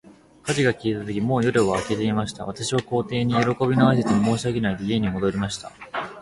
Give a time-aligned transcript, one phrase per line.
[0.41, 2.43] 火事が消えたとき、もう夜は明けていました。
[2.47, 5.71] 私は皇帝に、よろこびの挨拶も申し上げないで、家に戻りました。